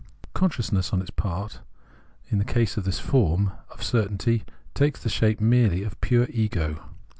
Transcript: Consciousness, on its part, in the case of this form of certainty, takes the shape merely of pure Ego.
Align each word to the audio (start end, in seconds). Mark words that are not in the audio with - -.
Consciousness, 0.33 0.91
on 0.93 0.99
its 1.01 1.11
part, 1.11 1.59
in 2.31 2.39
the 2.39 2.43
case 2.43 2.75
of 2.75 2.85
this 2.85 2.97
form 2.99 3.51
of 3.69 3.83
certainty, 3.83 4.43
takes 4.73 4.99
the 5.03 5.09
shape 5.09 5.39
merely 5.39 5.83
of 5.83 6.01
pure 6.01 6.25
Ego. 6.31 6.79